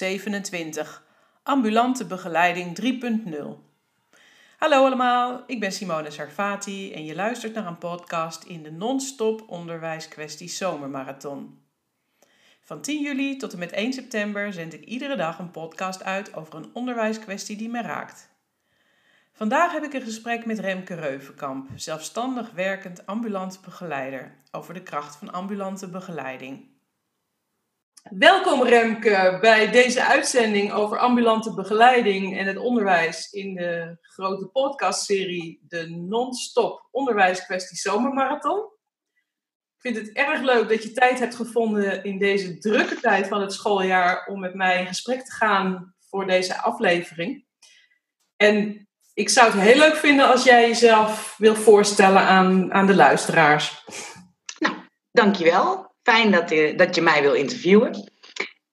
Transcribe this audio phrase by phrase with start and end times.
[0.00, 1.04] podcast 27,
[1.42, 3.36] Ambulante Begeleiding 3.0.
[4.58, 9.44] Hallo allemaal, ik ben Simone Sarfati en je luistert naar een podcast in de non-stop
[9.48, 11.58] onderwijskwestie Zomermarathon.
[12.60, 16.34] Van 10 juli tot en met 1 september zend ik iedere dag een podcast uit
[16.34, 18.28] over een onderwijskwestie die me raakt.
[19.32, 25.16] Vandaag heb ik een gesprek met Remke Reuvenkamp, zelfstandig werkend ambulant begeleider, over de kracht
[25.16, 26.69] van ambulante begeleiding.
[28.02, 35.64] Welkom Remke bij deze uitzending over ambulante begeleiding en het onderwijs in de grote podcastserie
[35.68, 38.58] De Non-Stop Onderwijskwestie Zomermarathon.
[39.76, 43.40] Ik vind het erg leuk dat je tijd hebt gevonden in deze drukke tijd van
[43.40, 47.44] het schooljaar om met mij in gesprek te gaan voor deze aflevering.
[48.36, 52.94] En ik zou het heel leuk vinden als jij jezelf wil voorstellen aan, aan de
[52.94, 53.84] luisteraars.
[54.58, 54.74] Nou,
[55.10, 55.89] dankjewel.
[56.10, 58.10] Fijn dat je, dat je mij wil interviewen.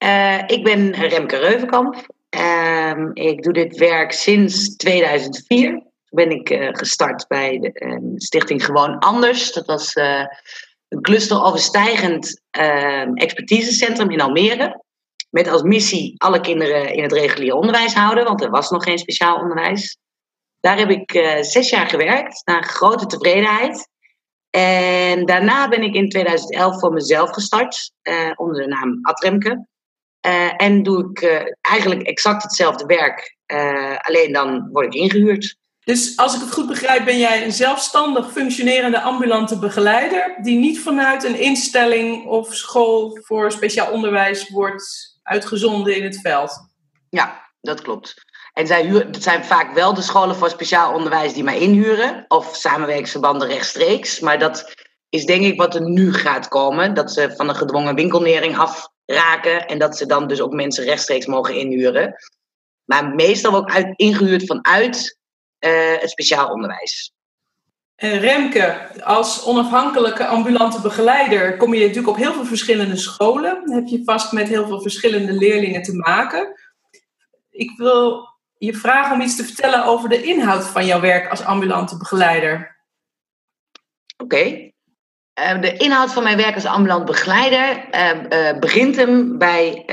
[0.03, 1.95] Uh, ik ben Remke Reuvenkamp.
[2.37, 5.69] Uh, ik doe dit werk sinds 2004.
[5.69, 9.51] Toen ben ik uh, gestart bij de uh, stichting Gewoon Anders.
[9.51, 14.83] Dat was een clusteroverstijgend ehm, expertisecentrum in Almere.
[15.29, 18.97] Met als missie alle kinderen in het reguliere onderwijs houden, want er was nog geen
[18.97, 19.97] speciaal onderwijs.
[20.59, 23.89] Daar heb ik zes jaar gewerkt, naar grote tevredenheid.
[24.57, 29.67] En daarna ben ik in 2011 voor mezelf gestart, uh, onder de naam Atremke.
[30.27, 33.37] Uh, en doe ik uh, eigenlijk exact hetzelfde werk,
[33.97, 35.57] alleen dan word ik ingehuurd.
[35.83, 40.79] Dus als ik het goed begrijp, ben jij een zelfstandig functionerende ambulante begeleider, die niet
[40.79, 46.67] vanuit een instelling of school voor speciaal onderwijs wordt uitgezonden in het veld?
[47.09, 48.13] Ja, dat klopt.
[48.57, 52.25] En zij huur, het zijn vaak wel de scholen voor speciaal onderwijs die mij inhuren.
[52.27, 54.19] Of samenwerkingsverbanden rechtstreeks.
[54.19, 54.75] Maar dat
[55.09, 56.93] is denk ik wat er nu gaat komen.
[56.93, 59.67] Dat ze van een gedwongen winkelnering afraken.
[59.67, 62.15] En dat ze dan dus ook mensen rechtstreeks mogen inhuren.
[62.85, 65.17] Maar meestal ook ingehuurd vanuit
[65.59, 67.13] uh, het speciaal onderwijs.
[67.95, 73.71] Remke, als onafhankelijke ambulante begeleider kom je natuurlijk op heel veel verschillende scholen.
[73.71, 76.53] Heb je vast met heel veel verschillende leerlingen te maken.
[77.49, 81.43] Ik wil je vragen om iets te vertellen over de inhoud van jouw werk als
[81.43, 82.77] ambulante begeleider.
[84.17, 84.71] Oké.
[85.39, 89.85] Uh, de inhoud van mijn werk als ambulant begeleider uh, uh, begint hem bij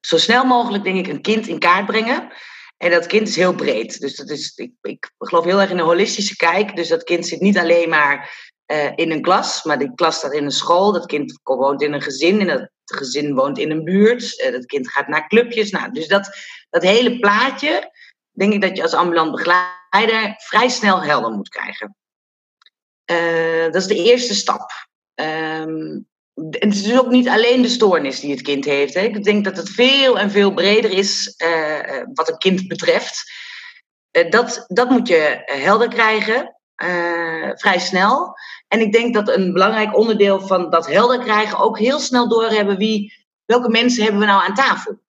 [0.00, 2.32] zo snel mogelijk, denk ik, een kind in kaart brengen.
[2.76, 4.00] En dat kind is heel breed.
[4.00, 6.76] Dus dat is, ik, ik geloof heel erg in een holistische kijk.
[6.76, 8.50] Dus dat kind zit niet alleen maar
[8.94, 10.92] in een klas, maar die klas staat in een school.
[10.92, 14.50] Dat kind woont in een gezin en dat gezin woont in een buurt.
[14.52, 15.70] dat kind gaat naar clubjes.
[15.70, 16.30] Nou, dus dat,
[16.70, 17.90] dat hele plaatje,
[18.30, 21.96] denk ik dat je als ambulant begeleider vrij snel helder moet krijgen.
[23.10, 24.70] Uh, dat is de eerste stap.
[25.14, 28.94] Um, het is dus ook niet alleen de stoornis die het kind heeft.
[28.94, 29.00] Hè.
[29.00, 33.32] Ik denk dat het veel en veel breder is uh, wat een kind betreft.
[34.12, 36.56] Uh, dat, dat moet je helder krijgen,
[37.54, 38.34] vrij snel.
[38.68, 42.76] En ik denk dat een belangrijk onderdeel van dat helder krijgen ook heel snel doorhebben
[42.76, 43.12] wie,
[43.44, 45.00] welke mensen hebben we nou aan tafel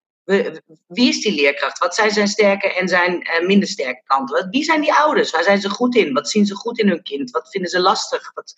[0.86, 1.78] wie is die leerkracht?
[1.78, 4.48] Wat zijn zijn sterke en zijn uh, minder sterke kanten?
[4.50, 5.30] Wie zijn die ouders?
[5.30, 6.12] Waar zijn ze goed in?
[6.12, 7.30] Wat zien ze goed in hun kind?
[7.30, 8.32] Wat vinden ze lastig?
[8.34, 8.54] Wat,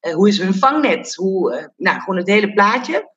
[0.00, 1.14] uh, hoe is hun vangnet?
[1.14, 3.12] Hoe, nou, gewoon het hele plaatje.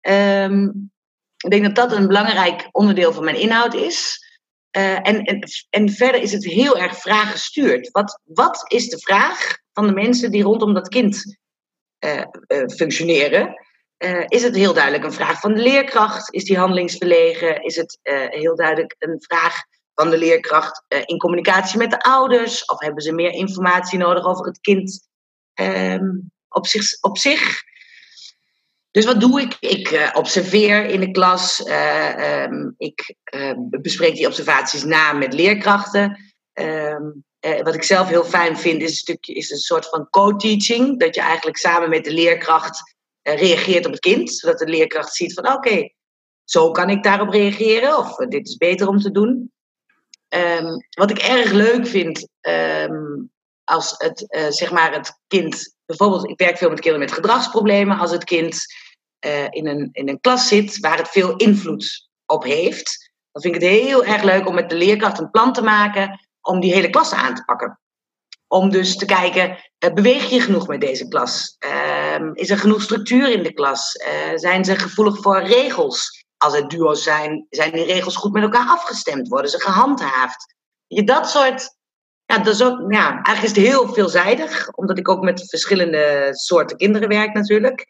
[0.00, 0.92] Um,
[1.36, 4.23] ik denk dat dat een belangrijk onderdeel van mijn inhoud is.
[4.74, 5.38] En, en,
[5.70, 7.90] en, verder is het heel erg vraaggestuurd.
[7.90, 11.38] Wat, wat is de vraag van de mensen die rondom dat kind
[12.76, 13.54] functioneren?
[13.98, 16.32] Uh, is het heel duidelijk een vraag van de leerkracht?
[16.32, 17.62] Is die handelingsverlegen?
[17.62, 17.98] Is het
[18.30, 19.62] heel duidelijk een vraag
[19.94, 22.64] van de leerkracht in communicatie met de ouders?
[22.64, 25.08] Of hebben ze meer informatie nodig over het kind
[25.60, 27.62] um, op, zich, op zich?
[28.94, 29.56] Dus wat doe ik?
[29.60, 31.68] Ik observeer in de klas.
[31.68, 33.14] Um, ik
[33.80, 36.34] bespreek die observaties na met leerkrachten.
[36.52, 37.24] Um,
[37.62, 41.00] wat ik zelf heel fijn vind, is een, stukje, is een soort van co-teaching.
[41.00, 45.14] Dat je eigenlijk samen met de leerkracht eh, reageert op het kind, zodat de leerkracht
[45.14, 45.90] ziet van oké,
[46.44, 49.52] zo kan ik daarop reageren of eh, dit is beter om te doen.
[50.28, 52.28] Um, wat ik erg leuk vind
[53.64, 58.10] als het, zeg maar het kind, bijvoorbeeld ik werk veel met kinderen met gedragsproblemen, als
[58.10, 58.64] het kind
[59.24, 63.54] uh, in, een, in een klas zit waar het veel invloed op heeft, dan vind
[63.54, 66.72] ik het heel erg leuk om met de leerkracht een plan te maken om die
[66.72, 67.78] hele klas aan te pakken.
[68.46, 71.56] Om dus te kijken, uh, beweeg je genoeg met deze klas?
[71.66, 73.94] Uh, is er genoeg structuur in de klas?
[73.94, 76.24] Uh, zijn ze gevoelig voor regels?
[76.36, 79.28] Als het duo's zijn, zijn die regels goed met elkaar afgestemd?
[79.28, 80.54] Worden ze gehandhaafd?
[80.86, 81.76] Je, dat soort,
[82.24, 86.28] ja, dat is ook, ja, eigenlijk is het heel veelzijdig, omdat ik ook met verschillende
[86.32, 87.86] soorten kinderen werk natuurlijk.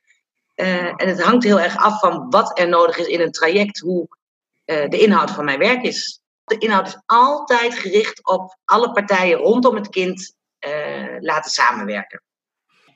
[0.55, 3.79] Eh, en het hangt heel erg af van wat er nodig is in een traject,
[3.79, 4.09] hoe
[4.65, 6.21] eh, de inhoud van mijn werk is.
[6.45, 10.35] De inhoud is altijd gericht op alle partijen rondom het kind
[10.67, 12.23] uh, laten samenwerken.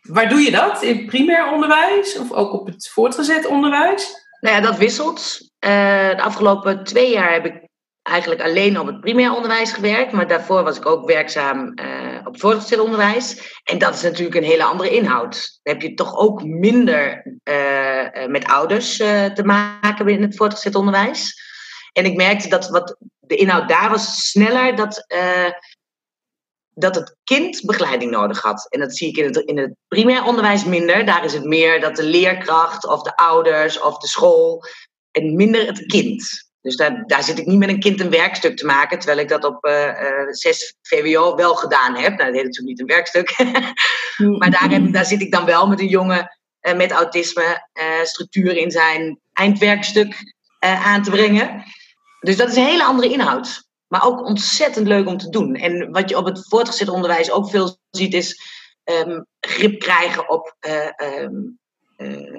[0.02, 0.82] Waar doe je dat?
[0.82, 4.26] In primair onderwijs of ook op het voortgezet onderwijs?
[4.40, 5.50] Nou ja, dat wisselt.
[5.58, 7.68] de afgelopen twee jaar heb ik
[8.02, 11.74] eigenlijk alleen op het primair onderwijs gewerkt, maar daarvoor was ik ook werkzaam
[12.18, 13.56] op het voortgezet onderwijs.
[13.64, 15.58] En dat is natuurlijk een hele andere inhoud.
[15.62, 21.46] Dan heb je toch ook minder uh, met ouders te maken in het voortgezet onderwijs.
[21.92, 25.06] En ik merkte dat wat de inhoud daar was sneller dat,
[26.74, 28.66] dat het kind begeleiding nodig had.
[28.68, 31.06] En dat zie ik in het, in het primair onderwijs minder.
[31.06, 34.64] Daar is het meer dat de leerkracht of de ouders of de school
[35.10, 36.47] en minder het kind.
[36.68, 36.76] Dus
[37.06, 39.66] daar, zit ik niet met een kind een werkstuk te maken, terwijl ik dat op
[39.66, 42.16] uh, uh, 6 VWO wel gedaan heb.
[42.16, 43.36] Nou, dat heet natuurlijk niet een werkstuk.
[44.38, 47.68] maar daar, heb, daar zit ik dan wel met een jongen uh, met autisme
[48.02, 51.64] structuur in zijn eindwerkstuk aan te brengen.
[52.20, 53.66] Dus dat is een hele andere inhoud.
[53.86, 55.54] Maar ook ontzettend leuk om te doen.
[55.54, 58.40] En wat je op het voortgezet onderwijs ook veel ziet, is
[58.84, 60.56] um, grip krijgen op
[61.00, 61.58] um,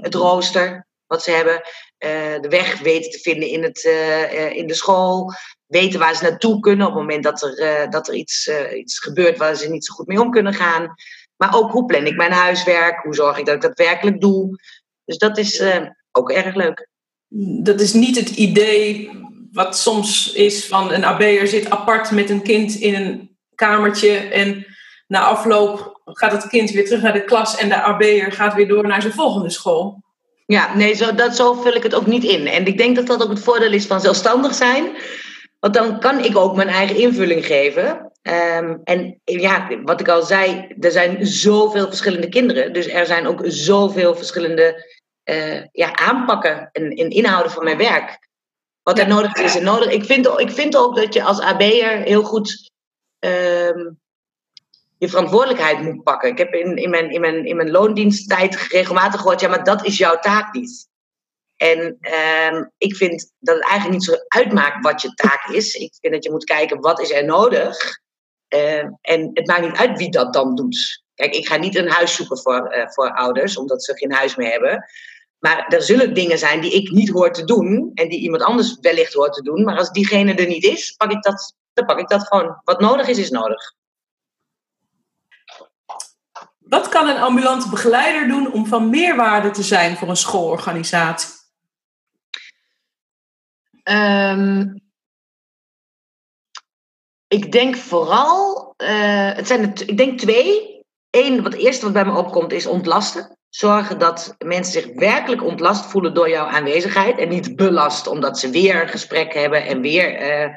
[0.02, 1.54] het rooster wat ze hebben.
[1.54, 5.34] Uh, de weg weten te vinden in, het, uh, in de school.
[5.66, 9.38] Weten waar ze naartoe kunnen op het moment dat er, dat er iets, iets gebeurt
[9.38, 10.94] waar ze niet zo goed mee om kunnen gaan.
[11.36, 13.04] Maar ook hoe plan ik mijn huiswerk?
[13.04, 14.60] Hoe zorg ik dat ik dat werkelijk doe?
[15.06, 15.64] Dus dat is
[16.12, 16.88] ook erg leuk.
[17.64, 19.12] Dat is niet het idee
[19.52, 24.66] wat soms is van een AB'er zit apart met een kind in een kamertje en
[25.08, 28.68] na afloop gaat het kind weer terug naar de klas en de AB'er gaat weer
[28.68, 30.04] door naar zijn volgende school.
[30.52, 32.48] Ja, nee, zo, dat, zo vul ik het ook niet in.
[32.48, 34.98] En ik denk dat dat ook het voordeel is van zelfstandig zijn.
[35.60, 38.12] Want dan kan ik ook mijn eigen invulling geven.
[38.22, 42.74] Um, en ja, wat ik al zei, er zijn zoveel verschillende kinderen.
[42.74, 44.86] Dus er zijn ook zoveel verschillende
[45.30, 48.28] uh, ja, aanpakken en, en, inhouden van mijn werk.
[48.84, 49.92] Wat er nodig is, is nodig.
[49.92, 52.72] Ik vind, ik vind ook dat je als AB'er heel goed
[53.20, 54.00] um,
[55.00, 56.30] je verantwoordelijkheid moet pakken.
[56.30, 59.86] Ik heb in, in, mijn, in, mijn, in mijn loondiensttijd regelmatig gehoord, ja, maar dat
[59.86, 60.88] is jouw taak niet.
[61.56, 65.74] En uh, ik vind dat het eigenlijk niet zo uitmaakt wat je taak is.
[65.74, 68.00] Ik vind dat je moet kijken, wat is er nodig?
[68.56, 71.04] Uh, en het maakt niet uit wie dat dan doet.
[71.14, 74.36] Kijk, ik ga niet een huis zoeken voor, uh, voor ouders, omdat ze geen huis
[74.36, 74.86] meer hebben.
[75.40, 78.78] Maar er zullen dingen zijn die ik niet hoor te doen en die iemand anders
[78.82, 79.64] wellicht hoort te doen.
[79.64, 82.62] Maar als diegene er niet is, pak ik dat, dan pak ik dat gewoon.
[82.64, 83.74] Wat nodig is, is nodig.
[86.70, 91.30] Wat kan een ambulante begeleider doen om van meerwaarde te zijn voor een schoolorganisatie?
[93.84, 94.82] Um,
[97.28, 100.78] ik denk vooral, uh, het zijn ik denk twee.
[101.10, 103.38] Eén, wat het eerste wat bij me opkomt is ontlasten.
[103.50, 107.18] Zorgen dat mensen zich werkelijk ontlast voelen door jouw aanwezigheid.
[107.18, 110.56] En niet belast omdat ze weer een gesprek hebben en weer uh,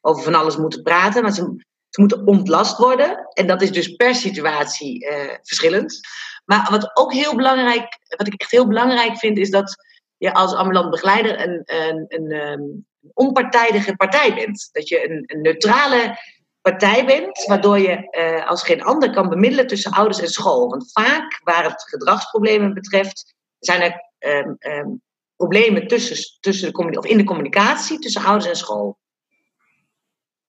[0.00, 1.32] over van alles moeten praten.
[1.32, 3.28] Ze, ze moeten ontlast worden.
[3.32, 6.00] En dat is dus per situatie uh, verschillend.
[6.44, 9.74] Maar wat ook heel belangrijk, wat ik echt heel belangrijk vind, is dat
[10.16, 14.68] je als ambulant begeleider een, een, een, een onpartijdige partij bent.
[14.72, 16.18] Dat je een, een neutrale
[16.60, 20.68] partij bent, waardoor je uh, als geen ander kan bemiddelen tussen ouders en school.
[20.68, 25.02] Want vaak, waar het gedragsproblemen betreft, zijn er um, um,
[25.36, 28.98] problemen tussen, tussen de, of in de communicatie tussen ouders en school.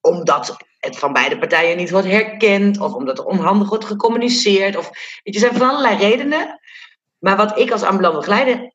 [0.02, 4.78] Omdat het van beide partijen niet wordt herkend, of omdat er onhandig wordt gecommuniceerd.
[4.78, 4.90] Of,
[5.24, 6.60] weet je, zijn van allerlei redenen.
[7.20, 8.74] Maar wat ik als ambulant begeleider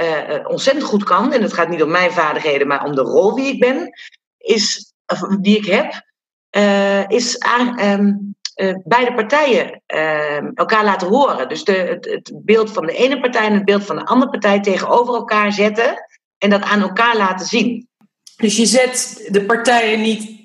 [0.00, 3.34] uh, ontzettend goed kan, en het gaat niet om mijn vaardigheden, maar om de rol
[3.34, 3.90] die ik ben,
[4.38, 4.92] is,
[5.40, 6.04] die ik heb,
[6.56, 7.42] uh, is
[7.84, 8.34] um,
[8.84, 11.48] beide partijen ehm, elkaar laten horen.
[11.48, 14.30] Dus de, het, het beeld van de ene partij en het beeld van de andere
[14.30, 16.06] partij tegenover elkaar zetten
[16.38, 17.88] en dat aan elkaar laten zien.
[18.36, 20.35] Dus je zet de partijen niet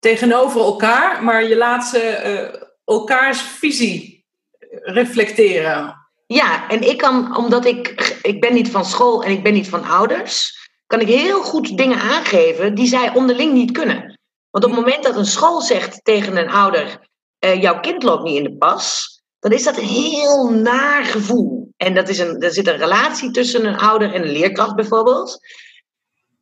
[0.00, 4.26] tegenover elkaar, maar je laat ze uh, elkaars visie
[4.82, 6.08] reflecteren.
[6.26, 9.68] Ja, en ik kan, omdat ik, ik ben niet van school en ik ben niet
[9.68, 14.18] van ouders, kan ik heel goed dingen aangeven die zij onderling niet kunnen.
[14.50, 17.08] Want op het moment dat een school zegt tegen een ouder,
[17.44, 21.72] uh, jouw kind loopt niet in de pas, dan is dat een heel naar gevoel.
[21.76, 25.38] En dat is een, er zit een relatie tussen een ouder en een leerkracht bijvoorbeeld.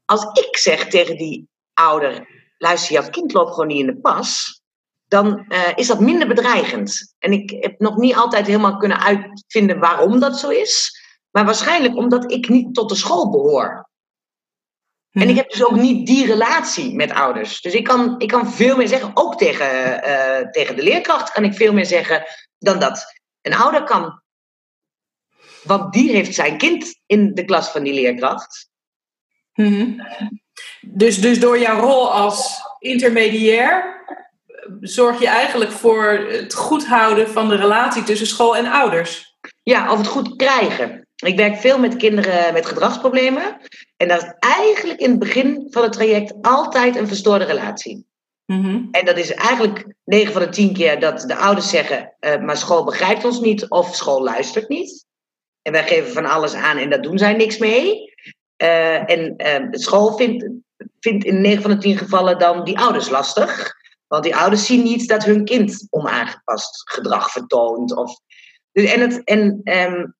[0.05, 4.61] Als ik zeg tegen die ouder, luister, jouw kind loopt gewoon niet in de pas,
[5.09, 7.15] dan uh, is dat minder bedreigend.
[7.19, 11.03] En ik heb nog niet altijd helemaal kunnen uitvinden waarom dat zo is.
[11.31, 13.89] Maar waarschijnlijk omdat ik niet tot de school behoor.
[15.11, 15.37] En ik mhm.
[15.37, 17.61] heb dus ook niet die relatie met ouders.
[17.61, 19.67] Dus ik kan, ik kan veel meer zeggen, ook tegen,
[20.09, 22.25] uh, tegen de leerkracht kan ik veel meer zeggen
[22.59, 24.23] dan dat een ouder kan.
[25.63, 28.69] Want die heeft zijn kind in de klas van die leerkracht.
[29.53, 30.01] Mhm.
[30.81, 33.97] Dus, dus door jouw rol als intermediair
[34.81, 39.37] zorg je eigenlijk voor het goed houden van de relatie tussen school en ouders.
[39.63, 41.07] Ja, of het goed krijgen.
[41.25, 43.57] Ik werk veel met kinderen met gedragsproblemen.
[43.97, 48.07] En dat is eigenlijk in het begin van het traject altijd een verstoorde relatie.
[48.47, 48.83] Mhm.
[48.91, 52.57] En dat is eigenlijk 9 van de 10 keer dat de ouders zeggen: eh, maar
[52.57, 55.07] school begrijpt ons niet of school luistert niet.
[55.63, 58.08] En wij geven van alles aan en daar doen zij niks mee.
[58.59, 60.49] Eh, en uh, de school vindt,
[61.01, 63.75] vindt in 9 van de 10 gevallen dan die ouders lastig.
[64.07, 67.97] Want die ouders zien niet dat hun kind onaangepast gedrag vertoont.
[67.97, 68.21] Of,
[68.73, 70.15] dus, en het, en um,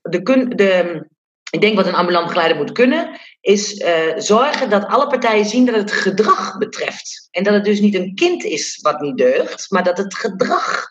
[0.00, 1.06] de, de,
[1.50, 5.66] ik denk wat een ambulant begeleider moet kunnen, is uh, zorgen dat alle partijen zien
[5.66, 7.28] dat het gedrag betreft.
[7.30, 10.88] En dat het dus niet een kind is wat niet deugt, maar dat het gedrag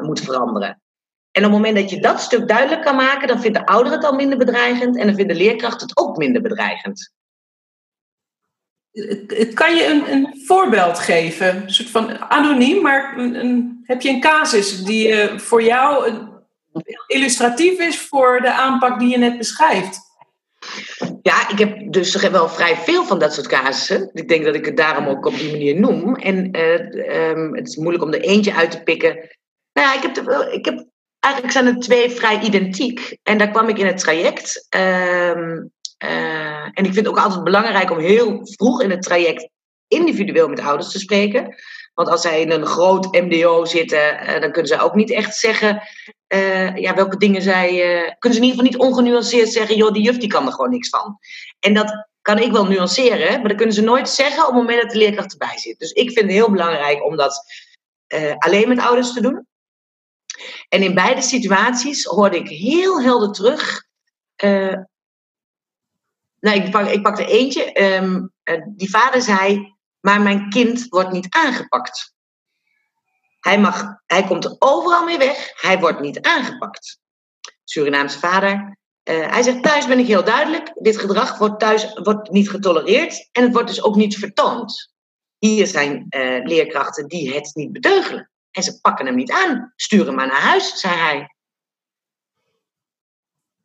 [0.00, 0.80] moet veranderen.
[1.36, 3.92] En op het moment dat je dat stuk duidelijk kan maken, dan vindt de ouder
[3.92, 7.12] het al minder bedreigend en dan vindt de leerkracht het ook minder bedreigend.
[9.54, 11.62] Kan je een, een voorbeeld geven?
[11.62, 16.12] Een soort van anoniem, maar een, een, heb je een casus die uh, voor jou
[17.06, 19.98] illustratief is voor de aanpak die je net beschrijft?
[21.22, 24.10] Ja, ik heb dus wel vrij veel van dat soort casussen.
[24.12, 26.14] Ik denk dat ik het daarom ook op die manier noem.
[26.14, 29.14] En uh, um, het is moeilijk om er eentje uit te pikken.
[29.72, 30.94] Nou ja, ik heb, ik heb
[31.26, 33.18] eigenlijk zijn er twee vrij identiek.
[33.22, 34.66] En daar kwam ik in het traject.
[34.76, 35.72] Um,
[36.04, 39.48] uh, en ik vind het ook altijd belangrijk om heel vroeg in het traject
[39.88, 41.54] individueel met ouders te spreken.
[41.94, 45.36] Want als zij in een groot MDO zitten, uh, dan kunnen ze ook niet echt
[45.36, 45.82] zeggen
[46.34, 47.70] uh, ja, welke dingen zij.
[48.18, 50.70] kunnen ze in ieder geval niet ongenuanceerd zeggen: joh, die juf die kan er gewoon
[50.70, 51.18] niks van.
[51.60, 54.82] En dat kan ik wel nuanceren, maar dat kunnen ze nooit zeggen op het moment
[54.82, 55.78] dat de leerkracht erbij zit.
[55.78, 57.44] Dus ik vind het heel belangrijk om dat
[58.38, 59.46] alleen met ouders te doen.
[60.68, 63.84] En in beide situaties hoorde ik heel helder terug.
[64.44, 64.78] Uh,
[66.40, 67.82] nou, ik, pak, ik pakte eentje.
[67.82, 72.14] Um, uh, die vader zei: Maar mijn kind wordt niet aangepakt.
[73.40, 75.50] Hij, mag, hij komt er overal mee weg.
[75.54, 76.98] Hij wordt niet aangepakt.
[77.64, 78.78] Surinaamse vader.
[79.04, 80.72] Uh, hij zegt: Thuis ben ik heel duidelijk.
[80.74, 83.28] Dit gedrag wordt thuis wordt niet getolereerd.
[83.32, 84.94] En het wordt dus ook niet vertoond.
[85.38, 86.06] Hier zijn
[86.44, 88.30] leerkrachten die het niet beteugelen.
[88.56, 89.72] En ze pakken hem niet aan.
[89.76, 91.34] Stuur hem maar naar huis, zei hij.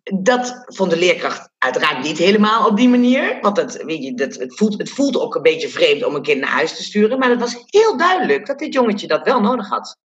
[0.03, 3.41] Dat vond de leerkracht uiteraard niet helemaal op die manier.
[3.41, 6.21] Want dat, weet je, dat, het, voelt, het voelt ook een beetje vreemd om een
[6.21, 7.19] kind naar huis te sturen.
[7.19, 9.97] Maar het was heel duidelijk dat dit jongetje dat wel nodig had.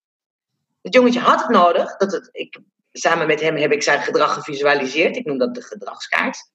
[0.82, 1.96] Het jongetje had het nodig.
[1.96, 2.60] Dat het, ik,
[2.92, 5.16] samen met hem heb ik zijn gedrag gevisualiseerd.
[5.16, 6.50] Ik noem dat de gedragskaart.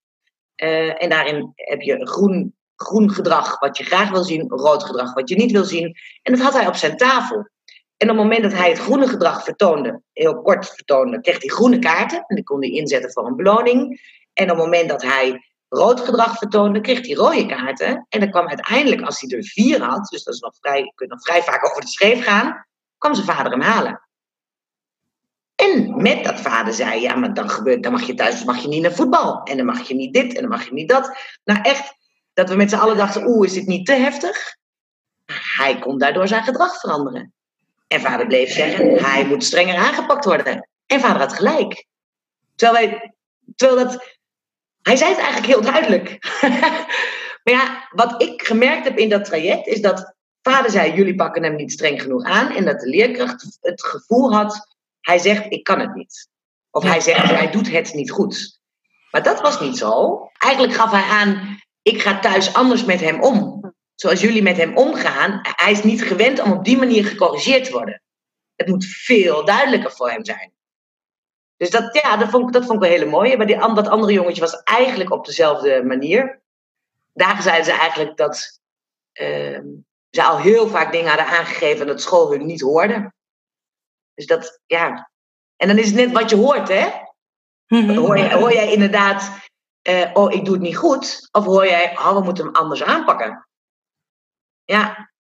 [0.64, 5.14] Uh, en daarin heb je groen, groen gedrag wat je graag wil zien, rood gedrag
[5.14, 5.98] wat je niet wil zien.
[6.22, 7.50] En dat had hij op zijn tafel.
[8.00, 11.50] En op het moment dat hij het groene gedrag vertoonde, heel kort vertoonde, kreeg hij
[11.50, 12.24] groene kaarten.
[12.28, 14.02] En die kon hij inzetten voor een beloning.
[14.34, 18.06] En op het moment dat hij rood gedrag vertoonde, kreeg hij rode kaarten.
[18.10, 20.92] En dan kwam uiteindelijk, als hij er vier had, dus dat is nog vrij, je
[20.96, 22.66] kunt nog vrij vaak over de schreef gaan,
[22.98, 24.02] kwam zijn vader hem halen.
[25.56, 28.68] En met dat vader zei, ja, maar dan, gebeurt, dan mag je thuis mag je
[28.68, 29.44] niet naar voetbal.
[29.44, 31.18] En dan mag je niet dit en dan mag je niet dat.
[31.44, 31.94] Nou echt,
[32.34, 34.56] dat we met z'n allen dachten, oeh, is dit niet te heftig?
[35.56, 37.34] Hij kon daardoor zijn gedrag veranderen.
[37.90, 40.70] En vader bleef zeggen, hij moet strenger aangepakt worden.
[40.86, 41.86] En vader had gelijk.
[42.56, 43.14] Terwijl, wij,
[43.56, 44.18] terwijl dat,
[44.82, 46.18] hij zei het eigenlijk heel duidelijk.
[47.44, 51.44] maar ja, wat ik gemerkt heb in dat traject, is dat vader zei, jullie pakken
[51.44, 52.52] hem niet streng genoeg aan.
[52.52, 56.30] En dat de leerkracht het gevoel had, hij zegt, ik kan het niet.
[56.72, 58.60] Of hij zegt, hij doet het niet goed.
[59.12, 60.22] Maar dat was niet zo.
[60.38, 63.59] Eigenlijk gaf hij aan, ik ga thuis anders met hem om
[64.02, 67.72] zoals jullie met hem omgaan, hij is niet gewend om op die manier gecorrigeerd te
[67.72, 68.02] worden.
[68.56, 70.54] Het moet veel duidelijker voor hem zijn.
[71.58, 73.38] Dus dat, ja, dat, vond, ik, dat vond ik wel hele mooi.
[73.38, 76.42] Maar die, dat andere jongetje was eigenlijk op dezelfde manier.
[77.14, 78.60] Daar zeiden ze eigenlijk dat
[79.14, 79.60] uh,
[80.10, 83.14] ze al heel vaak dingen hadden aangegeven dat school hun niet hoorde.
[84.14, 85.12] Dus dat, ja.
[85.56, 86.90] En dan is het net wat je hoort, hè?
[87.68, 89.32] Dan hoor, je, hoor jij inderdaad,
[89.90, 91.28] uh, oh, ik doe het niet goed.
[91.32, 93.49] Of hoor jij, oh, we moeten hem anders aanpakken.
[94.70, 95.12] Ja.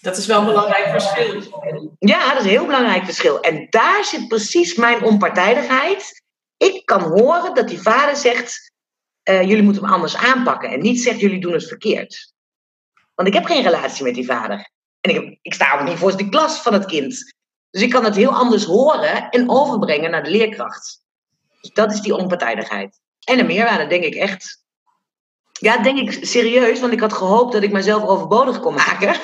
[0.00, 1.42] Dat is wel een belangrijk verschil.
[1.98, 3.40] Ja, dat is een heel belangrijk verschil.
[3.40, 6.22] En daar zit precies mijn onpartijdigheid.
[6.56, 8.72] Ik kan horen dat die vader zegt:
[9.24, 10.70] uh, jullie moeten hem anders aanpakken.
[10.70, 12.32] En niet zegt: jullie doen het verkeerd.
[13.14, 14.70] Want ik heb geen relatie met die vader.
[15.00, 17.34] En ik, ik sta ook niet voor de klas van het kind.
[17.70, 21.02] Dus ik kan het heel anders horen en overbrengen naar de leerkracht.
[21.60, 23.00] Dus dat is die onpartijdigheid.
[23.24, 24.59] En een meerwaarde, denk ik echt.
[25.60, 29.14] Ja, denk ik serieus, want ik had gehoopt dat ik mezelf overbodig kon maken.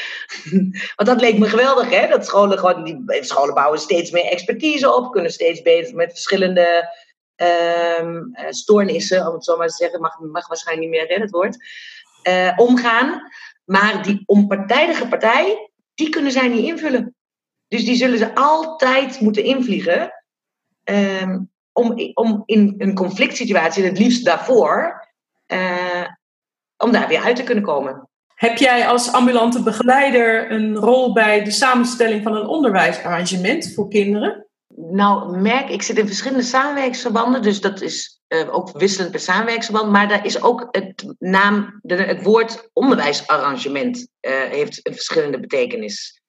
[0.96, 2.08] want dat leek me geweldig, hè?
[2.08, 6.94] Dat scholen, gewoon, die, scholen bouwen steeds meer expertise op, kunnen steeds beter met verschillende
[8.00, 11.36] um, stoornissen, om het zo maar te zeggen, mag, mag waarschijnlijk niet meer redden het
[11.36, 11.56] woord,
[12.28, 13.30] uh, omgaan.
[13.64, 17.14] Maar die onpartijdige partij, die kunnen zij niet invullen.
[17.68, 20.12] Dus die zullen ze altijd moeten invliegen.
[20.84, 25.01] Um, om, om in een conflict situatie, het liefst daarvoor,
[25.52, 26.06] uh,
[26.76, 28.08] om daar weer uit te kunnen komen.
[28.34, 34.46] Heb jij als ambulante begeleider een rol bij de samenstelling van een onderwijsarrangement voor kinderen?
[34.76, 39.92] Nou, merk, ik zit in verschillende samenwerkingsverbanden, dus dat is uh, ook wisselend per samenwerkingsverband.
[39.92, 46.20] Maar daar is ook het, naam, de, het woord onderwijsarrangement uh, heeft een verschillende betekenis.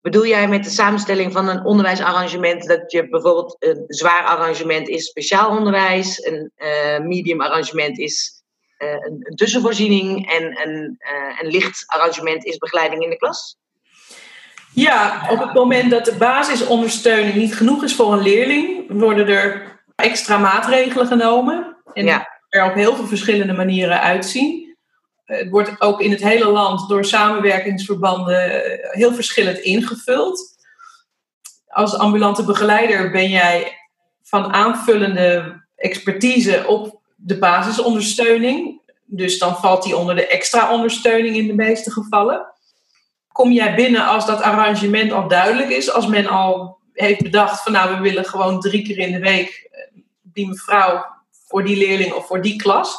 [0.00, 5.06] Bedoel jij met de samenstelling van een onderwijsarrangement dat je bijvoorbeeld een zwaar arrangement is
[5.06, 8.35] speciaal onderwijs, een uh, medium arrangement is
[8.78, 13.56] een, een, tussenvoorziening en een, uh, een licht arrangement is begeleiding in de klas?
[14.72, 19.80] Ja, op het moment dat de basisondersteuning niet genoeg is voor een leerling, worden er
[19.94, 21.76] extra maatregelen genomen.
[21.92, 22.40] En ja.
[22.48, 24.76] er op heel veel verschillende manieren uitzien.
[25.24, 30.56] Het wordt ook in het hele land door samenwerkingsverbanden eh, heel verschillend ingevuld.
[31.68, 33.78] Als ambulante begeleider ben jij
[34.22, 38.80] van aanvullende expertise op de basisondersteuning.
[39.04, 42.46] Dus dan valt die onder de extra ondersteuning in de meeste gevallen.
[43.32, 47.72] Kom jij binnen als dat arrangement al duidelijk is, als men al heeft bedacht van
[47.72, 51.04] nou we willen gewoon drie keer in de week eh, die mevrouw
[51.46, 52.96] voor die leerling of voor die klas.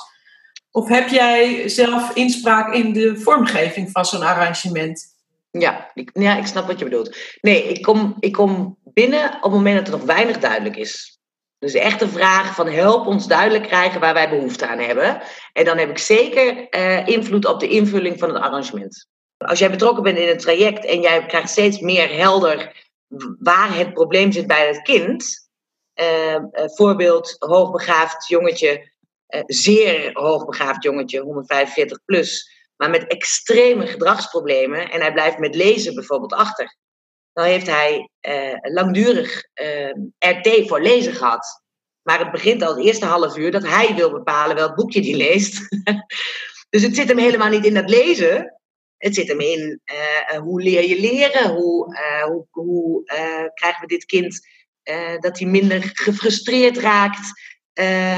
[0.72, 5.16] Of heb jij zelf inspraak in de vormgeving van zo'n arrangement?
[5.52, 7.18] Ja ik, ja, ik snap wat je bedoelt.
[7.42, 11.17] Nee, ik kom, ik kom binnen op het moment dat er nog weinig duidelijk is.
[11.60, 15.22] Dus echt de vraag van help ons duidelijk krijgen waar wij behoefte aan hebben.
[15.54, 19.08] En dan heb ik zeker uh, invloed op de invulling van het arrangement.
[19.38, 22.86] Als jij betrokken bent in een traject en jij krijgt steeds meer helder
[23.40, 25.50] waar het probleem zit bij het kind.
[26.02, 28.92] Uh, voorbeeld, hoogbegaafd jongetje
[29.28, 35.96] uh, zeer hoogbegaafd jongetje, 145 plus, maar met extreme gedragsproblemen en hij blijft met lezen
[35.96, 36.76] bijvoorbeeld achter.
[37.38, 41.64] Dan heeft hij uh, langdurig ehm, RT voor lezen gehad.
[42.02, 45.14] Maar het begint al het eerste half uur dat hij wil bepalen welk boekje hij
[45.14, 45.62] leest.
[46.70, 48.60] dus het zit hem helemaal niet in dat lezen.
[48.98, 51.50] Het zit hem in uh, hoe leer je leren?
[51.54, 53.04] Hoe, hoe, hoe
[53.54, 54.40] krijgen we dit kind
[55.20, 57.28] dat hij minder gefrustreerd raakt?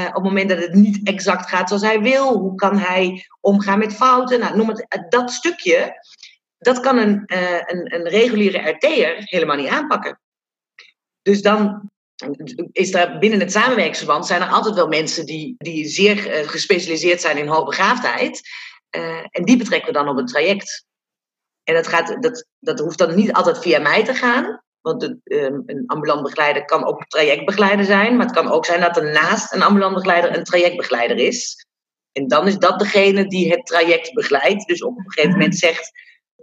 [0.08, 3.78] Op het moment dat het niet exact gaat zoals hij wil, hoe kan hij omgaan
[3.78, 4.40] met fouten?
[4.40, 5.94] Nou, noem het, eh, dat stukje,
[6.60, 10.20] dat kan een, uh, een, een reguliere RT'er helemaal niet aanpakken.
[11.22, 11.90] Dus dan
[12.72, 16.16] is er binnen het samenwerkingsverband zijn er altijd wel mensen die, die zeer
[16.48, 18.40] gespecialiseerd zijn in hoogbegaafdheid.
[18.96, 20.84] Uh, en die betrekken we dan op het traject.
[21.62, 24.62] En dat, gaat, dat, dat hoeft dan niet altijd via mij te gaan.
[24.80, 28.16] Want de, um, een ambulant begeleider kan ook trajectbegeleider zijn.
[28.16, 31.66] Maar het kan ook zijn dat er naast een ambulant begeleider een trajectbegeleider is.
[32.12, 34.66] En dan is dat degene die het traject begeleidt.
[34.66, 35.90] Dus op een gegeven moment zegt: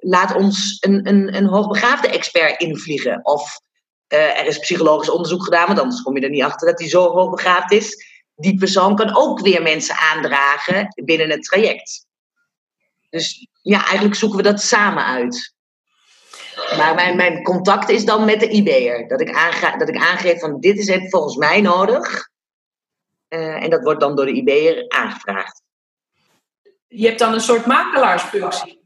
[0.07, 3.19] laat ons een, een, een hoogbegaafde expert invliegen.
[3.25, 3.59] Of
[4.13, 6.89] uh, er is psychologisch onderzoek gedaan, want anders kom je er niet achter dat hij
[6.89, 8.05] zo hoogbegaafd is.
[8.35, 12.05] Die persoon kan ook weer mensen aandragen binnen het traject.
[13.09, 15.55] Dus ja, eigenlijk zoeken we dat samen uit.
[16.77, 19.07] Maar mijn, mijn contact is dan met de IB'er.
[19.07, 19.33] Dat, ik
[19.77, 22.29] dat ik aangeef van dit is het volgens mij nodig.
[23.29, 25.61] Uh, en dat wordt dan door de IB'er aangevraagd.
[26.87, 28.76] Je hebt dan een soort makelaarsfunctie.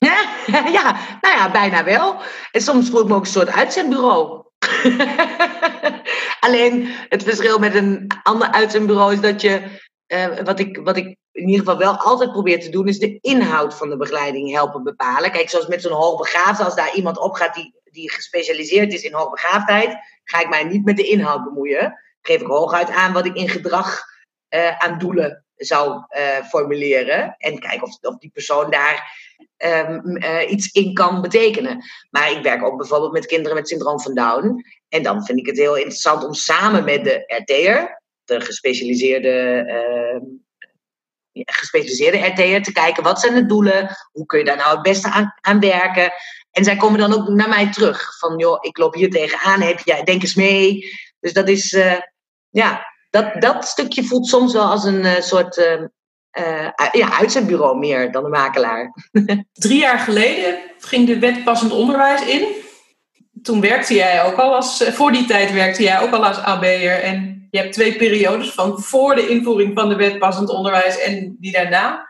[0.76, 2.16] Ja, nou ja, bijna wel.
[2.50, 4.44] En soms voel ik me ook een soort uitzendbureau.
[6.40, 9.62] Alleen het verschil met een ander uitzendbureau is dat je,
[10.06, 13.18] uh, wat, ik, wat ik in ieder geval wel altijd probeert te doen, is de
[13.20, 15.30] inhoud van de begeleiding helpen bepalen.
[15.30, 19.96] Kijk, zoals met zo'n hoogbegaafde, als daar iemand opgaat die, die gespecialiseerd is in hoogbegaafdheid,
[20.24, 22.00] ga ik mij niet met de inhoud bemoeien.
[22.20, 24.02] Geef ik hooguit aan wat ik in gedrag
[24.54, 27.34] uh, aan doelen zou uh, formuleren.
[27.38, 29.28] En kijken of, of die persoon daar
[29.64, 31.84] um, uh, iets in kan betekenen.
[32.10, 34.64] Maar ik werk ook bijvoorbeeld met kinderen met syndroom van Down.
[34.88, 40.38] En dan vind ik het heel interessant om samen met de RT'er, de gespecialiseerde uh,
[41.32, 45.10] gespecialiseerde RT'er te kijken wat zijn de doelen, hoe kun je daar nou het beste
[45.10, 46.12] aan, aan werken.
[46.50, 49.80] En zij komen dan ook naar mij terug van joh, ik loop hier tegenaan, heb
[49.84, 50.90] jij, denk eens mee.
[51.20, 52.00] Dus dat is, uh,
[52.50, 55.84] ja, dat, dat stukje voelt soms wel als een uh, soort uh,
[56.92, 58.94] ja, uitzendbureau meer dan een makelaar.
[59.52, 62.46] Drie jaar geleden ging de wet passend onderwijs in.
[63.42, 67.02] Toen werkte jij ook al als, voor die tijd werkte jij ook al als AB'er
[67.02, 71.36] en je hebt twee periodes van voor de invoering van de wet passend onderwijs en
[71.40, 72.08] die daarna.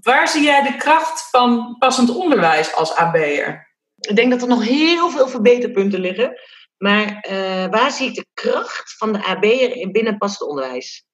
[0.00, 3.72] Waar zie jij de kracht van passend onderwijs als AB'er?
[3.96, 6.40] Ik denk dat er nog heel veel verbeterpunten liggen.
[6.76, 11.04] Maar uh, waar zie ik de kracht van de AB'er in binnen passend onderwijs?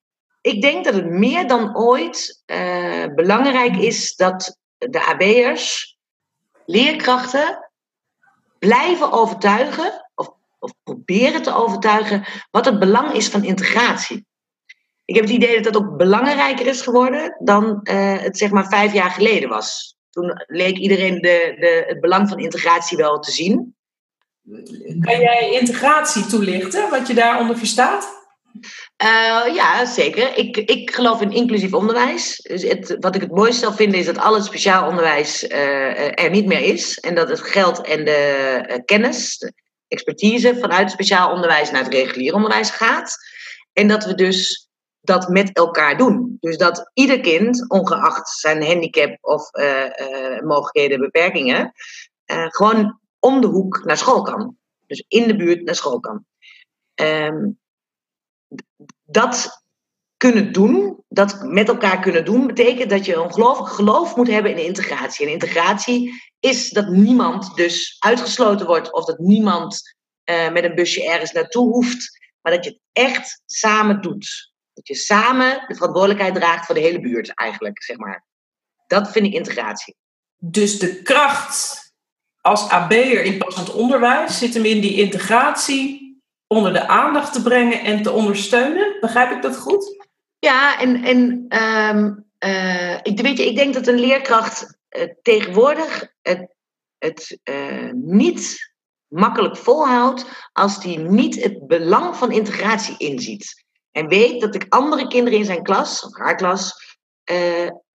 [0.41, 5.99] Ik denk dat het meer dan ooit uh, belangrijk is dat de AB'ers,
[6.67, 7.71] leerkrachten,
[8.59, 14.27] blijven overtuigen, of, proberen te overtuigen, wat het belang is van integratie.
[15.05, 18.69] Ik heb het idee dat dat ook belangrijker is geworden dan uh, het zeg maar
[18.69, 19.97] vijf jaar geleden was.
[20.11, 23.77] Toen leek iedereen de, de, het belang van integratie wel te zien.
[25.01, 28.20] Kan jij integratie toelichten, wat je daaronder verstaat?
[29.03, 30.37] Uh, ja, zeker.
[30.37, 32.37] Ik, ik geloof in inclusief onderwijs.
[32.37, 36.23] Dus het, wat ik het mooiste zou vinden is dat al het speciaal onderwijs uh,
[36.25, 36.99] er niet meer is.
[36.99, 39.53] En dat het geld en de uh, kennis, de
[39.89, 43.17] expertise vanuit het speciaal onderwijs naar het regulier onderwijs gaat.
[43.73, 44.69] En dat we dus
[45.01, 46.37] dat met elkaar doen.
[46.41, 49.51] Dus dat ieder kind, ongeacht zijn handicap of
[50.43, 51.73] mogelijkheden, beperkingen,
[52.49, 54.57] gewoon om de hoek naar school kan.
[54.87, 56.25] Dus in de buurt naar school kan.
[56.95, 57.60] Um,
[59.05, 59.63] dat
[60.17, 64.65] kunnen doen, dat met elkaar kunnen doen, betekent dat je een geloof moet hebben in
[64.65, 65.27] integratie.
[65.27, 71.05] En integratie is dat niemand dus uitgesloten wordt of dat niemand uh, met een busje
[71.05, 74.53] ergens naartoe hoeft, maar dat je het echt samen doet.
[74.73, 78.25] Dat je samen de verantwoordelijkheid draagt voor de hele buurt eigenlijk, zeg maar.
[78.87, 79.97] Dat vind ik integratie.
[80.37, 81.93] Dus de kracht
[82.41, 86.10] als AB'er in passend onderwijs zit hem in die integratie
[86.53, 88.97] onder de aandacht te brengen en te ondersteunen.
[89.01, 90.09] Begrijp ik dat goed?
[90.39, 96.13] Ja, en, en um, uh, ik, weet je, ik denk dat een leerkracht uh, tegenwoordig
[96.23, 96.55] het,
[96.99, 98.73] het uh, niet
[99.07, 103.65] makkelijk volhoudt als die niet het belang van integratie inziet.
[103.91, 106.73] En weet dat de andere kinderen in zijn klas, of haar klas,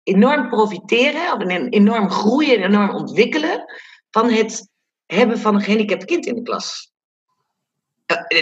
[0.04, 3.66] enorm profiteren, of enorm groeien en enorm ontwikkelen
[4.10, 4.68] van het
[5.06, 6.91] hebben van een gehandicapt kind in de klas.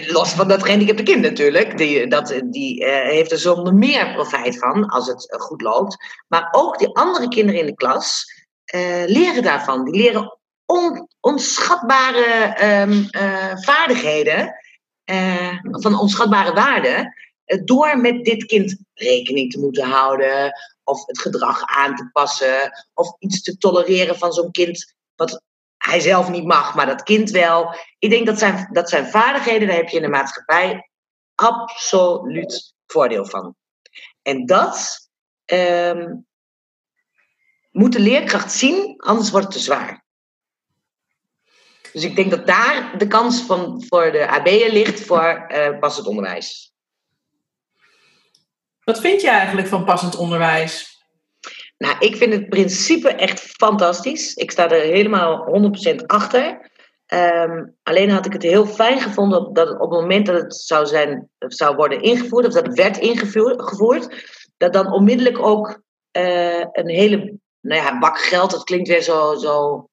[0.08, 1.78] Los van dat gehandicapte kind natuurlijk.
[1.78, 5.98] Die, dat, die uh, heeft er zonder meer profijt van als het uh, goed loopt.
[6.28, 8.38] Maar ook die andere kinderen in de klas
[9.06, 9.84] leren daarvan.
[9.84, 13.08] Die leren on, onschatbare um,
[13.64, 14.56] vaardigheden,
[15.62, 17.14] van onschatbare waarden,
[17.66, 20.52] door met dit kind rekening te moeten houden,
[20.84, 25.42] of het gedrag aan te passen, of iets te tolereren van zo'n kind wat
[25.80, 27.76] hij zelf niet mag, maar dat kind wel.
[28.00, 30.90] Ik denk dat zijn, dat zijn vaardigheden, daar heb je in de maatschappij
[31.36, 33.56] absoluut voordeel van.
[34.22, 35.10] En dat
[35.46, 36.28] um,
[37.72, 40.06] moet de leerkracht zien, anders wordt het te zwaar.
[41.92, 46.08] Dus ik denk dat daar de kans van, voor de AB'en ligt voor uh, passend
[46.08, 46.74] onderwijs.
[48.84, 50.99] Wat vind je eigenlijk van passend onderwijs?
[51.80, 54.34] Nou, ik vind het principe echt fantastisch.
[54.34, 55.48] Ik sta er helemaal
[55.94, 56.72] 100% achter.
[57.14, 60.86] Um, alleen had ik het heel fijn gevonden dat op het moment dat het zou,
[60.86, 64.26] zijn, zou worden ingevoerd, of dat werd ingevoerd,
[64.58, 65.82] dat dan onmiddellijk ook
[66.18, 69.88] uh, een hele nou ja, bak geld, dat klinkt weer zo, zo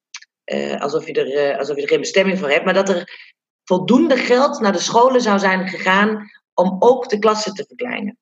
[0.53, 3.33] uh, alsof, je er, uh, alsof je er geen bestemming voor hebt, maar dat er
[3.65, 8.19] voldoende geld naar de scholen zou zijn gegaan om ook de klassen te verkleinen.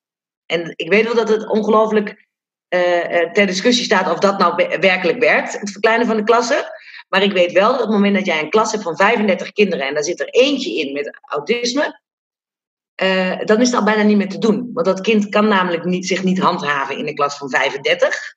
[0.46, 2.26] En ik weet wel dat het ongelooflijk
[3.32, 6.64] ter discussie staat of dat nou werkelijk werkt, het verkleinen van de klassen.
[7.08, 9.52] Maar ik weet wel dat op het moment dat jij een klas hebt van 35
[9.52, 12.00] kinderen en daar zit er eentje in met autisme,
[13.02, 14.70] uh, dan is het al bijna niet meer te doen.
[14.72, 18.34] Want dat kind kan namelijk niet, zich niet handhaven in een klas van 35.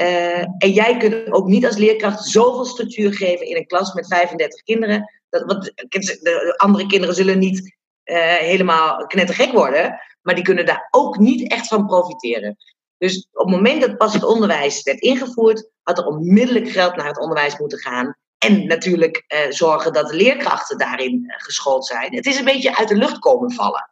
[0.00, 4.06] Uh, en jij kunt ook niet als leerkracht zoveel structuur geven in een klas met
[4.06, 5.12] 35 kinderen.
[5.28, 10.88] Dat, want de andere kinderen zullen niet uh, helemaal knettergek worden, maar die kunnen daar
[10.90, 12.56] ook niet echt van profiteren.
[13.02, 17.06] Dus op het moment dat pas het onderwijs werd ingevoerd, had er onmiddellijk geld naar
[17.06, 18.16] het onderwijs moeten gaan.
[18.38, 22.14] En natuurlijk eh, zorgen dat de leerkrachten daarin eh, geschoold zijn.
[22.14, 23.90] Het is een beetje uit de lucht komen vallen.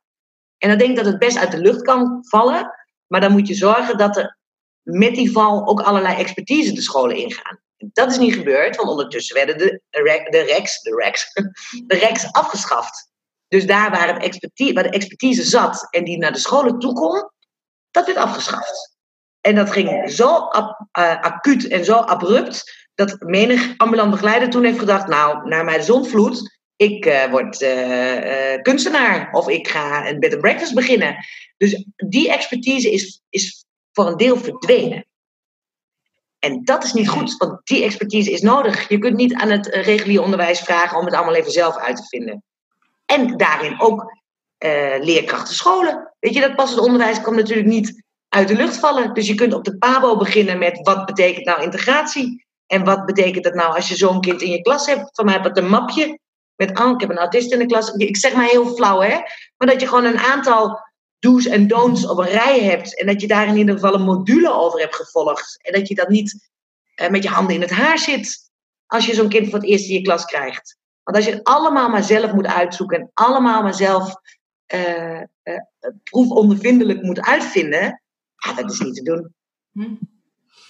[0.59, 2.75] En dan denk ik dat het best uit de lucht kan vallen.
[3.07, 4.39] Maar dan moet je zorgen dat er
[4.83, 7.61] met die val ook allerlei expertise de scholen ingaan.
[7.77, 11.33] Dat is niet gebeurd, want ondertussen werden de, de REX, de REX,
[11.87, 13.11] de REX afgeschaft.
[13.49, 16.93] Dus daar waar, het expertise, waar de expertise zat en die naar de scholen toe
[16.93, 17.31] kon,
[17.91, 18.99] dat werd afgeschaft.
[19.41, 24.79] En dat ging zo uh, acuut en zo abrupt dat menig ambulant begeleider toen heeft
[24.79, 30.33] gedacht: Nou, naar mijn zonvloed, ik uh, word uh, kunstenaar of ik ga een bed
[30.33, 31.17] and breakfast beginnen.
[31.57, 35.05] Dus die expertise is, is voor een deel verdwenen.
[36.39, 38.89] En dat is niet goed, want die expertise is nodig.
[38.89, 42.07] Je kunt niet aan het regulier onderwijs vragen om het allemaal even zelf uit te
[42.09, 42.43] vinden.
[43.07, 44.19] En daarin ook
[45.01, 46.15] leerkrachten scholen.
[46.19, 49.15] Weet je, dat passend onderwijs kan natuurlijk niet uit de lucht vallen.
[49.15, 52.47] Dus je kunt op de PABO beginnen met wat betekent nou integratie?
[52.67, 55.11] En wat betekent dat nou als je zo'n kind in je klas hebt?
[55.13, 56.19] Van mij heb ik een mapje
[56.57, 57.91] met, oh, ik heb een autist in de klas.
[57.91, 59.17] Ik zeg maar heel flauw, hè?
[59.57, 60.81] Maar dat je gewoon een aantal
[61.19, 63.01] do's en don'ts op een rij hebt.
[63.01, 65.59] En dat je daar in ieder geval een module over hebt gevolgd.
[65.63, 66.51] En dat je dat niet
[67.01, 68.51] uh, met je handen in het haar zit.
[68.87, 70.77] Als je zo'n kind voor het eerst in je klas krijgt.
[71.03, 72.99] Want als je het allemaal maar zelf moet uitzoeken.
[72.99, 74.15] En allemaal maar zelf
[74.75, 75.59] uh, uh,
[76.03, 78.03] proefondervindelijk moet uitvinden.
[78.47, 79.35] Ja, dat is niet te doen.
[79.73, 79.95] Hm.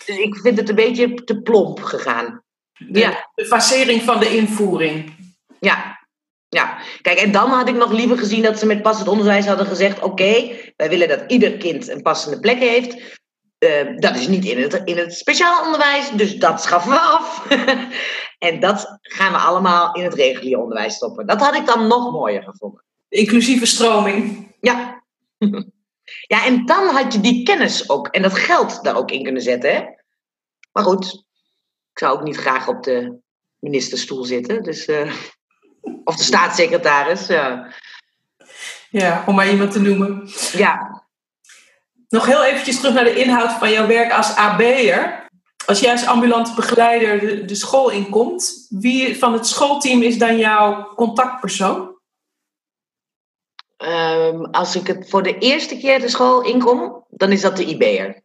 [0.06, 2.42] Dus ik vind het een beetje te plomp gegaan.
[2.76, 3.30] De, ja.
[3.34, 5.14] de facering van de invoering.
[5.60, 6.00] Ja,
[6.48, 9.66] ja, kijk, en dan had ik nog liever gezien dat ze met passend onderwijs hadden
[9.66, 13.18] gezegd: oké, wij willen dat ieder kind een passende plek heeft.
[13.58, 17.46] Uh, dat is niet in het, in het speciaal onderwijs, dus dat schaffen we af.
[18.48, 21.26] en dat gaan we allemaal in het regulier onderwijs stoppen.
[21.26, 22.84] Dat had ik dan nog mooier gevonden.
[23.08, 24.54] inclusieve stroming.
[24.60, 25.04] Ja.
[26.26, 29.42] ja, en dan had je die kennis ook en dat geld daar ook in kunnen
[29.42, 29.74] zetten.
[29.74, 29.84] Hè?
[30.72, 31.24] Maar goed,
[31.92, 33.18] ik zou ook niet graag op de
[33.58, 34.62] ministerstoel zitten.
[34.62, 34.88] Dus.
[34.88, 35.12] Uh...
[36.04, 37.26] Of de staatssecretaris.
[37.26, 37.72] Ja.
[38.90, 40.28] ja, om maar iemand te noemen.
[40.52, 41.02] Ja.
[42.08, 45.28] Nog heel eventjes terug naar de inhoud van jouw werk als AB'er.
[45.66, 50.38] Als jij als ambulante begeleider de, de school inkomt, wie van het schoolteam is dan
[50.38, 51.89] jouw contactpersoon?
[53.84, 57.64] Um, als ik het voor de eerste keer de school inkom, dan is dat de
[57.64, 58.22] IB'er.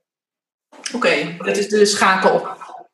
[0.94, 2.48] Oké, dat is de schakel.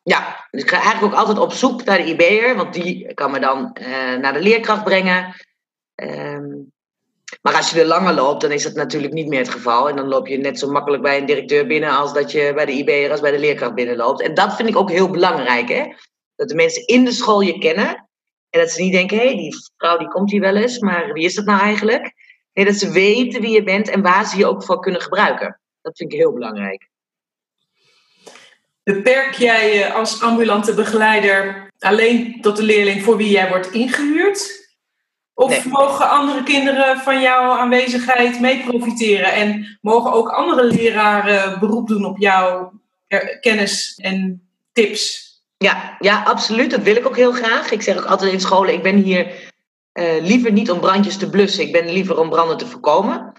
[0.03, 3.31] Ja, dus ik ga eigenlijk ook altijd op zoek naar de IB'er, want die kan
[3.31, 5.35] me dan uh, naar de leerkracht brengen.
[5.95, 6.71] Um,
[7.41, 9.89] maar als je er langer loopt, dan is dat natuurlijk niet meer het geval.
[9.89, 12.65] En dan loop je net zo makkelijk bij een directeur binnen als dat je bij
[12.65, 14.21] de IB'er als bij de leerkracht binnenloopt.
[14.21, 15.93] En dat vind ik ook heel belangrijk, hè?
[16.35, 18.09] Dat de mensen in de school je kennen.
[18.49, 21.13] En dat ze niet denken, hé, hey, die vrouw die komt hier wel eens, maar
[21.13, 22.13] wie is dat nou eigenlijk?
[22.53, 25.59] Nee, dat ze weten wie je bent en waar ze je ook voor kunnen gebruiken.
[25.81, 26.89] Dat vind ik heel belangrijk.
[28.83, 34.69] Beperk jij je als ambulante begeleider alleen tot de leerling voor wie jij wordt ingehuurd?
[35.33, 39.33] Of mogen andere kinderen van jouw aanwezigheid mee profiteren?
[39.33, 42.73] En mogen ook andere leraren beroep doen op jouw
[43.41, 45.29] kennis en tips?
[45.57, 46.71] Ja, ja, absoluut.
[46.71, 47.71] Dat wil ik ook heel graag.
[47.71, 49.50] Ik zeg ook altijd in scholen: ik ben hier
[49.93, 51.63] uh, liever niet om brandjes te blussen.
[51.63, 53.33] Ik ben liever om branden te voorkomen.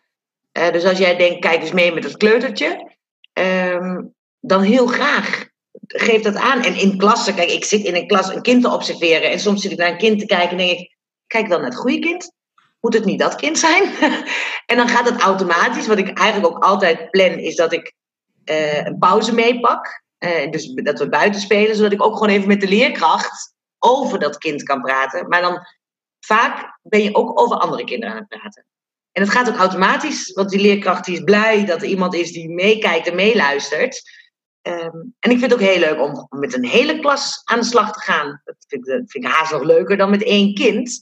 [0.58, 2.90] Uh, dus als jij denkt, kijk eens mee met het kleutertje.
[3.32, 5.48] Um, dan heel graag.
[5.86, 6.62] Geef dat aan.
[6.62, 9.30] En in klassen, kijk, ik zit in een klas een kind te observeren.
[9.30, 11.70] En soms zit ik naar een kind te kijken en denk ik, kijk dan naar
[11.70, 12.32] het goede kind.
[12.80, 13.82] Moet het niet dat kind zijn?
[14.70, 15.86] en dan gaat het automatisch.
[15.86, 17.92] Wat ik eigenlijk ook altijd plan, is dat ik
[18.44, 20.00] uh, een pauze meepak.
[20.50, 24.38] Dus dat we buiten spelen, zodat ik ook gewoon even met de leerkracht over dat
[24.38, 25.28] kind kan praten.
[25.28, 25.66] Maar dan
[26.24, 28.66] vaak ben je ook over andere kinderen aan het praten.
[29.12, 32.32] En het gaat ook automatisch, want die leerkracht die is blij dat er iemand is
[32.32, 34.02] die meekijkt en meeluistert.
[34.62, 37.64] Um, en ik vind het ook heel leuk om met een hele klas aan de
[37.64, 38.40] slag te gaan.
[38.44, 41.00] Dat vind, ik, vind ik haast nog leuker dan met één kind.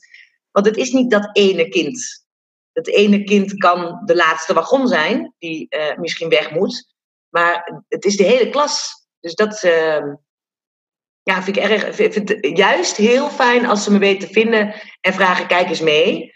[0.50, 2.26] Want het is niet dat ene kind.
[2.72, 6.94] Dat ene kind kan de laatste wagon zijn, die uh, misschien weg moet.
[7.28, 9.06] Maar het is de hele klas.
[9.20, 10.12] Dus dat uh,
[11.22, 11.94] ja, vind ik erg.
[11.94, 15.80] Vind het juist heel fijn als ze me weten te vinden en vragen: kijk eens
[15.80, 16.34] mee.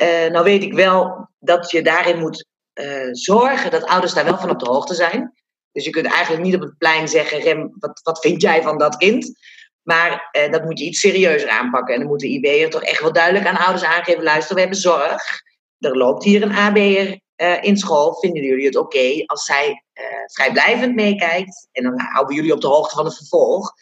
[0.00, 4.38] Uh, nou weet ik wel dat je daarin moet uh, zorgen dat ouders daar wel
[4.38, 5.32] van op de hoogte zijn.
[5.72, 8.78] Dus je kunt eigenlijk niet op het plein zeggen: Rem, wat, wat vind jij van
[8.78, 9.38] dat kind?
[9.82, 11.94] Maar uh, dat moet je iets serieuzer aanpakken.
[11.94, 14.78] En dan moet de IB'er toch echt wel duidelijk aan ouders aangeven: luister, we hebben
[14.78, 15.42] zorg.
[15.78, 17.20] Er loopt hier een AB'er
[17.60, 18.14] in school.
[18.14, 19.84] Vinden jullie het oké als zij
[20.26, 21.68] vrijblijvend meekijkt?
[21.72, 23.72] En dan houden jullie op de hoogte van het vervolg.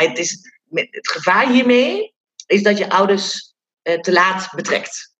[0.00, 2.14] Maar het, is, het gevaar hiermee
[2.46, 5.14] is dat je ouders te laat betrekt.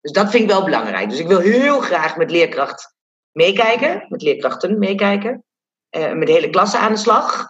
[0.00, 1.10] Dus dat vind ik wel belangrijk.
[1.10, 2.94] Dus ik wil heel graag met leerkracht
[3.32, 5.44] meekijken, met leerkrachten meekijken,
[5.90, 7.46] uh, met de hele klasse aan de slag.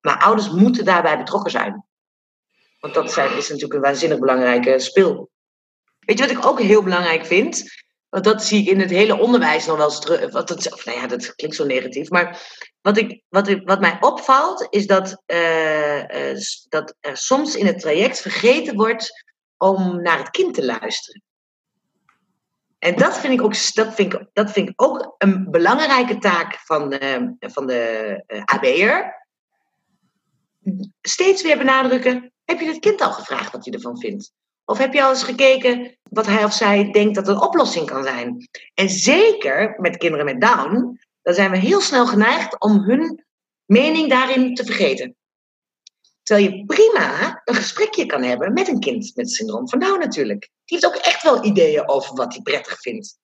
[0.00, 1.84] Maar ouders moeten daarbij betrokken zijn.
[2.80, 5.30] Want dat zijn, is natuurlijk een waanzinnig belangrijke speel.
[5.98, 7.83] Weet je wat ik ook heel belangrijk vind?
[8.14, 10.32] Want dat zie ik in het hele onderwijs nog wel eens terug.
[10.32, 12.10] Wat of, nou ja, dat klinkt zo negatief.
[12.10, 12.40] Maar
[12.80, 17.66] wat, ik, wat, ik, wat mij opvalt, is dat, uh, uh, dat er soms in
[17.66, 19.24] het traject vergeten wordt
[19.56, 21.22] om naar het kind te luisteren.
[22.78, 26.58] En dat vind ik ook, dat vind ik, dat vind ik ook een belangrijke taak
[26.64, 29.26] van de, van de eh, AB'er.
[31.00, 34.32] Steeds weer benadrukken, heb je het kind al gevraagd wat hij ervan vindt?
[34.64, 38.02] Of heb je al eens gekeken wat hij of zij denkt dat een oplossing kan
[38.02, 38.48] zijn?
[38.74, 43.24] En zeker met kinderen met Down, dan zijn we heel snel geneigd om hun
[43.64, 45.16] mening daarin te vergeten.
[46.22, 50.40] Terwijl je prima een gesprekje kan hebben met een kind met syndroom van Down natuurlijk.
[50.40, 53.18] Die heeft ook echt wel ideeën over wat hij prettig vindt.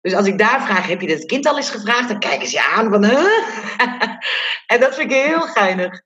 [0.00, 2.08] Dus als ik daar vraag, heb je dit kind al eens gevraagd?
[2.08, 3.38] Dan kijken ze je aan van, huh?
[4.72, 6.02] en dat vind ik heel geinig.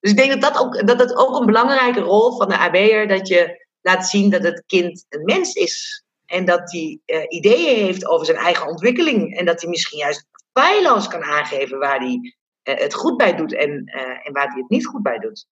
[0.00, 3.08] Dus ik denk dat dat ook, dat dat ook een belangrijke rol van de AB'er,
[3.08, 6.04] dat je laat zien dat het kind een mens is.
[6.26, 9.36] En dat hij uh, ideeën heeft over zijn eigen ontwikkeling.
[9.38, 13.54] En dat hij misschien juist feilloos kan aangeven waar hij uh, het goed bij doet
[13.54, 15.46] en, uh, en waar hij het niet goed bij doet.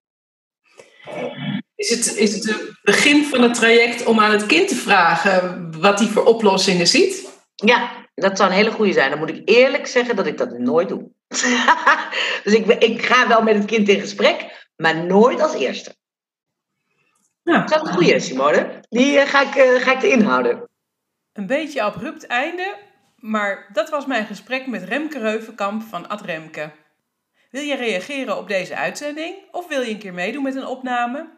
[1.75, 5.71] Is het, is het het begin van het traject om aan het kind te vragen
[5.81, 7.29] wat hij voor oplossingen ziet?
[7.55, 9.11] Ja, dat zou een hele goede zijn.
[9.11, 11.11] Dan moet ik eerlijk zeggen dat ik dat nooit doe.
[12.45, 15.95] dus ik, ik ga wel met het kind in gesprek, maar nooit als eerste.
[17.42, 17.64] Ja.
[17.64, 18.81] Dat is een goede, Simone.
[18.88, 20.68] Die uh, ga, ik, uh, ga ik erin houden.
[21.33, 22.76] Een beetje abrupt einde,
[23.16, 26.70] maar dat was mijn gesprek met Remke Reuvenkamp van Ad Remke.
[27.50, 31.28] Wil je reageren op deze uitzending of wil je een keer meedoen met een opname?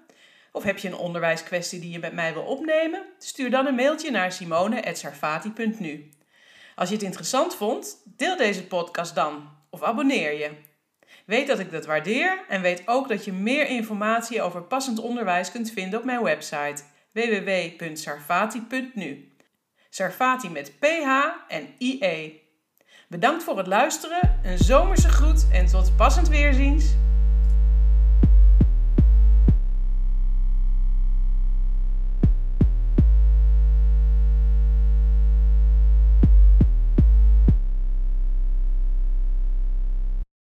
[0.53, 3.03] Of heb je een onderwijskwestie die je met mij wil opnemen?
[3.19, 6.09] Stuur dan een mailtje naar simone.sarfati.nu.
[6.75, 10.51] Als je het interessant vond, deel deze podcast dan of abonneer je.
[11.25, 15.51] Weet dat ik dat waardeer en weet ook dat je meer informatie over passend onderwijs
[15.51, 16.83] kunt vinden op mijn website
[17.13, 19.33] www.sarfati.nu.
[19.91, 21.09] Sarfati met PH
[21.49, 22.43] en IE.
[23.09, 27.04] Bedankt voor het luisteren, een zomerse groet en tot passend weerziens.